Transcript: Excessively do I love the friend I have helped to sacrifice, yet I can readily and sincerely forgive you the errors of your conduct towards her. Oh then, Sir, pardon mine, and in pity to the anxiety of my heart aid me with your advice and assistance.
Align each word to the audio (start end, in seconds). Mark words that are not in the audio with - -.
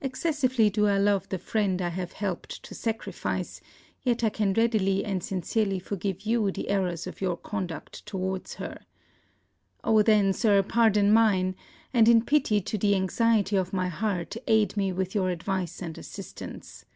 Excessively 0.00 0.70
do 0.70 0.86
I 0.86 0.96
love 0.96 1.28
the 1.28 1.36
friend 1.36 1.82
I 1.82 1.90
have 1.90 2.12
helped 2.14 2.62
to 2.62 2.74
sacrifice, 2.74 3.60
yet 4.02 4.24
I 4.24 4.30
can 4.30 4.54
readily 4.54 5.04
and 5.04 5.22
sincerely 5.22 5.78
forgive 5.78 6.22
you 6.22 6.50
the 6.50 6.70
errors 6.70 7.06
of 7.06 7.20
your 7.20 7.36
conduct 7.36 8.06
towards 8.06 8.54
her. 8.54 8.80
Oh 9.84 10.00
then, 10.00 10.32
Sir, 10.32 10.62
pardon 10.62 11.12
mine, 11.12 11.54
and 11.92 12.08
in 12.08 12.24
pity 12.24 12.62
to 12.62 12.78
the 12.78 12.94
anxiety 12.94 13.56
of 13.56 13.74
my 13.74 13.88
heart 13.88 14.34
aid 14.46 14.74
me 14.78 14.90
with 14.90 15.14
your 15.14 15.28
advice 15.28 15.82
and 15.82 15.98
assistance. 15.98 16.86